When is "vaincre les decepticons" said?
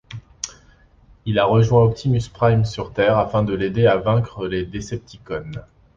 3.97-5.51